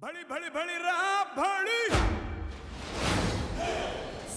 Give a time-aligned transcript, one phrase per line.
[0.00, 1.80] भड़ी भड़ी भड़ी रहा भड़ी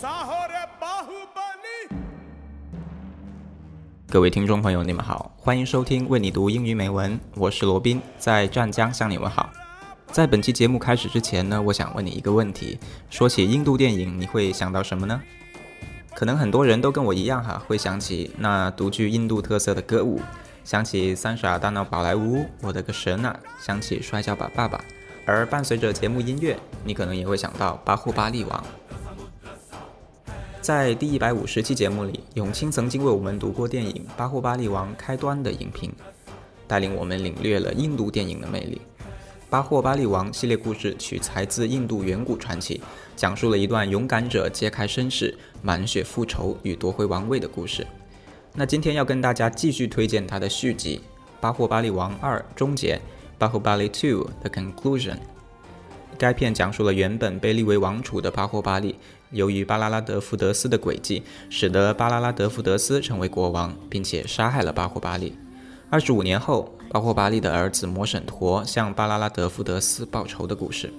[0.01, 1.99] साहो रे Baahubali
[4.09, 9.49] 各位听众朋友，你们好，欢迎收听为你读英语美文，我是罗宾，在湛江向你问好。
[10.13, 12.79] 在本期节目开始之前呢，我想问你一个问题：
[13.09, 15.21] 说起印度电影，你会想到什么呢？
[16.15, 20.21] 可能很多人都跟我一样哈，会想起那独具印度特色的歌舞，
[20.63, 24.79] 想起三傻大闹宝莱坞，我的个神啊，想起摔跤吧爸爸。
[25.26, 28.64] 而伴随着节目音乐，你可能也会想到巴霍巴利王。
[30.60, 35.92] 在第一百五十期节目里，永清曾经为我们读过电影《巴霍巴利王》开端的影评，
[36.66, 38.80] 带领我们领略了印度电影的魅力。
[39.50, 42.80] 《巴霍巴利王》系列故事取材自印度远古传奇，
[43.14, 47.86] 讲述了一段勇敢者揭开身世、满血复仇与夺回王位的故事。
[48.54, 50.98] 那今天要跟大家继续推荐它的续集
[51.40, 52.96] 《巴霍巴利王二：终结》。
[53.36, 55.16] 巴霍巴利 Two: The Conclusion。
[56.16, 58.94] 该片讲述了原本被立为王储的巴霍巴利，
[59.30, 65.36] 由于巴拉拉德福德斯的诡计，使得巴拉拉德福德斯成为国王，并且杀害了巴霍巴利。
[65.90, 70.92] 二十五年后，巴霍巴利的儿子摩审陀向巴拉拉德福德斯报仇的故事。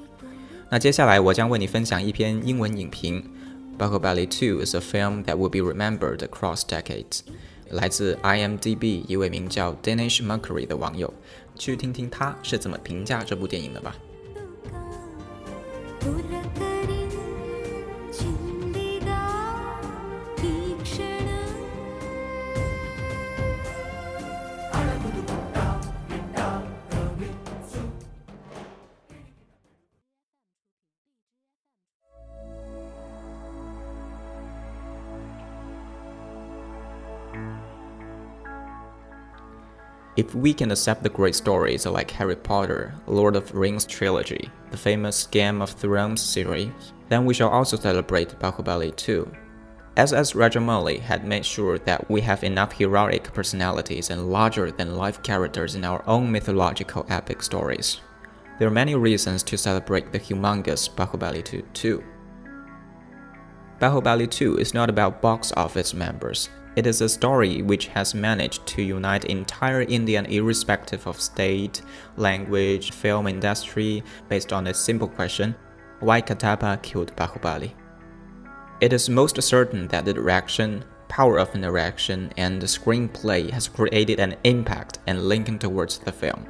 [0.70, 3.24] 那接下来我将为你分享一篇英文影评。
[3.78, 7.22] 巴霍巴利 Two is a film that will be remembered across decades。
[7.70, 11.12] 来自 IMDB 一位名叫 Danish Mercury 的网友，
[11.58, 13.96] 去听听他是怎么评价这部电影的吧。
[40.18, 45.28] If we can accept the great stories like Harry Potter, Lord of Rings trilogy, the famous
[45.28, 49.30] Game of Thrones series, then we shall also celebrate Baahubali too.
[49.98, 55.22] SS Rajamouli had made sure that we have enough heroic personalities and larger than life
[55.22, 58.00] characters in our own mythological epic stories.
[58.58, 62.02] There are many reasons to celebrate the humongous Baahubali 2 too.
[63.82, 66.50] Baahubali 2 is not about box office members.
[66.76, 71.82] It is a story which has managed to unite entire Indian irrespective of state,
[72.18, 75.56] language, film industry based on a simple question
[76.02, 77.72] why Katappa killed Baahubali.
[78.82, 84.20] It is most certain that the direction, power of narration, and the screenplay has created
[84.20, 86.46] an impact and linking towards the film.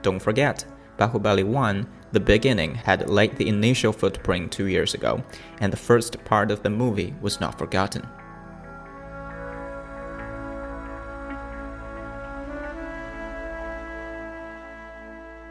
[0.00, 0.64] Don't forget,
[0.96, 5.22] Baahubali 1, the beginning, had laid the initial footprint two years ago,
[5.60, 8.08] and the first part of the movie was not forgotten.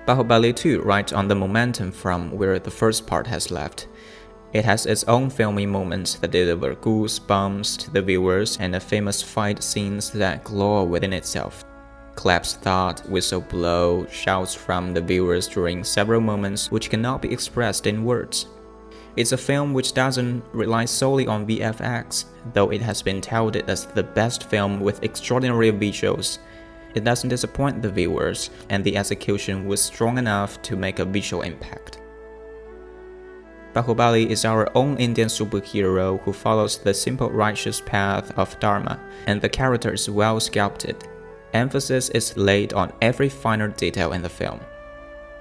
[0.09, 3.87] Baahubali 2 rides on the momentum from where the first part has left.
[4.53, 9.21] It has its own filmy moments that deliver goosebumps to the viewers and the famous
[9.21, 11.63] fight scenes that glow within itself.
[12.15, 17.85] Claps thought, whistle blow, shouts from the viewers during several moments which cannot be expressed
[17.85, 18.47] in words.
[19.15, 23.85] It's a film which doesn't rely solely on VFX, though it has been touted as
[23.85, 26.39] the best film with extraordinary visuals.
[26.95, 31.43] It doesn't disappoint the viewers, and the execution was strong enough to make a visual
[31.43, 31.99] impact.
[33.73, 39.39] Baahubali is our own Indian superhero who follows the simple righteous path of Dharma, and
[39.39, 40.95] the character is well sculpted.
[41.53, 44.59] Emphasis is laid on every finer detail in the film.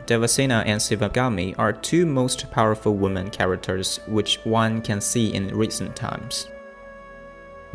[0.07, 5.95] Devasena and Sivagami are two most powerful women characters which one can see in recent
[5.95, 6.49] times.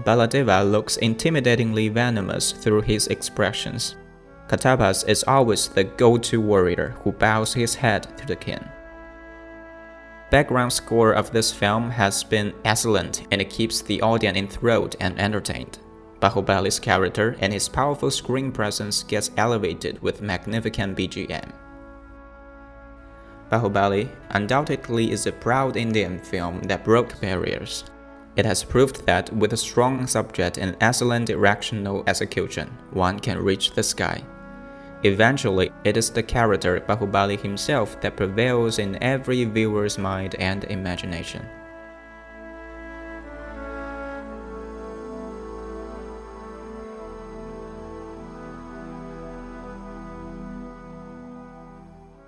[0.02, 3.96] Baladeva looks intimidatingly venomous through his expressions.
[4.48, 8.64] Katappas is always the go-to warrior who bows his head to the king.
[10.32, 15.18] Background score of this film has been excellent and it keeps the audience enthralled and
[15.20, 15.78] entertained.
[16.20, 21.52] Baahubali's character and his powerful screen presence gets elevated with magnificent BGM.
[23.52, 27.84] Baahubali undoubtedly is a proud Indian film that broke barriers.
[28.36, 33.72] It has proved that with a strong subject and excellent directional execution, one can reach
[33.72, 34.24] the sky.
[35.04, 41.46] Eventually, it is the character Baahubali himself that prevails in every viewer's mind and imagination.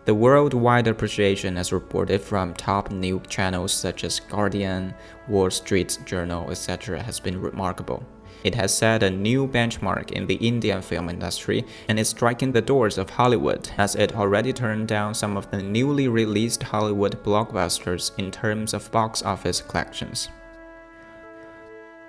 [0.06, 4.94] The worldwide appreciation, as reported from top news channels such as Guardian,
[5.28, 8.06] Wall Street Journal, etc., has been remarkable.
[8.44, 12.62] It has set a new benchmark in the Indian film industry and is striking the
[12.62, 18.12] doors of Hollywood as it already turned down some of the newly released Hollywood blockbusters
[18.20, 20.30] in terms of box office collections.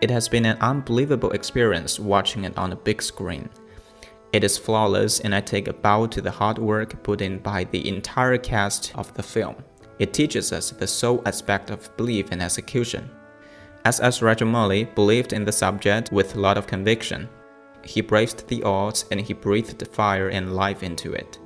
[0.03, 3.49] It has been an unbelievable experience watching it on a big screen.
[4.33, 7.65] It is flawless, and I take a bow to the hard work put in by
[7.65, 9.57] the entire cast of the film.
[9.99, 13.09] It teaches us the soul aspect of belief and execution.
[13.85, 14.21] S.S.
[14.21, 17.29] Rajamouli believed in the subject with a lot of conviction.
[17.83, 21.46] He braved the odds and he breathed fire and life into it.《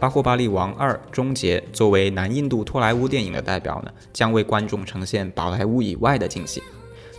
[0.00, 6.62] 巴霍巴利王二：终结》作为南印度托莱坞电影的代表呢，将为观众呈现宝莱坞以外的惊喜。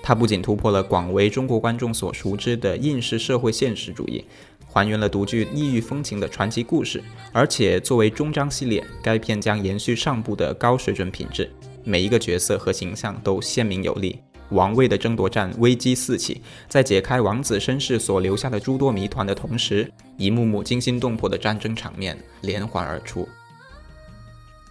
[0.01, 4.25] 它不仅突破了广为中国观众所熟知的印式社会现实主义，
[4.67, 11.51] 还原了独具异域风情的传奇故事，而且作为终章系列，该片将延续上部的高水准品质，
[11.83, 14.19] 每一个角色和形象都鲜明有力。
[14.51, 23.27] 王位的争夺战危机四起，在解开王子身世所留下的诸多谜团的同时，一幕幕惊心动魄的战争场面连环而出。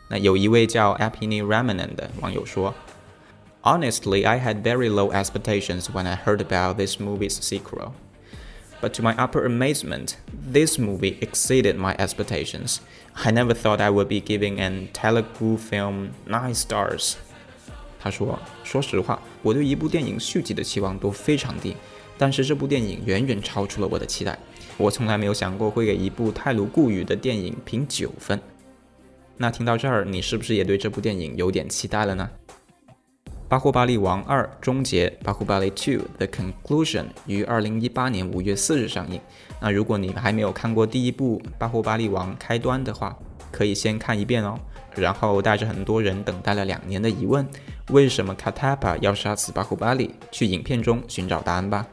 [0.08, 2.74] 那有一位叫 Apini Ramanan 的网友说
[3.62, 7.92] ：“Honestly, I had very low expectations when I heard about this movie's sequel,
[8.82, 10.14] but to my utter amazement,
[10.52, 12.78] this movie exceeded my expectations.
[13.14, 17.16] I never thought I would be giving an Telugu film nine stars.”
[18.02, 21.76] 他说：“说实话，我对一部电影续集的期望都非常低，
[22.16, 24.38] 但是这部电影远远超出了我的期待。
[24.78, 28.40] 我从来没有想过会给一部泰卢固语的电影评九分。
[29.36, 32.30] 那听到这儿，你是不是也对这部电影有点期待了呢？”
[33.50, 39.20] 《巴霍巴利王二：终结》（巴霍巴利 Two: The Conclusion） 于二零一八年五月四日上映。
[39.60, 43.18] 那如果你还没有看过第一部《巴霍巴利王：开端》的话，
[43.50, 44.56] 可以先看一遍哦。
[44.94, 47.44] 然后带着很多人等待了两年的疑问，
[47.88, 50.14] 为什么 Katapa 要杀死巴库巴里？
[50.30, 51.86] 去影片中寻找答案吧。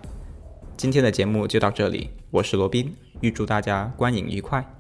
[0.76, 4.77] 今天的节目就到这里，我是罗宾，预祝大家观影愉快。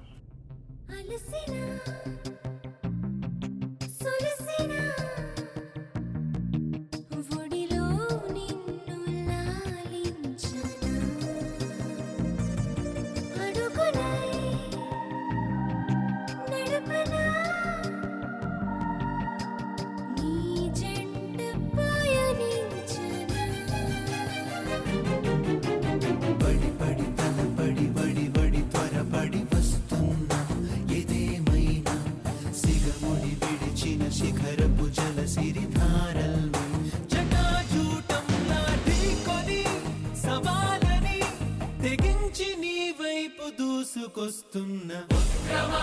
[43.99, 45.73] తీసుకొస్తున్న ఉద్యమ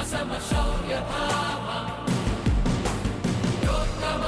[0.00, 1.66] అసమ శౌర్య భావ
[3.66, 4.24] యోగమ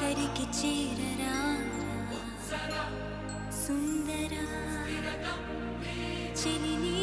[0.00, 1.34] దరికి చేరరా?
[3.62, 4.44] సుందరా?
[6.40, 6.94] చెలిని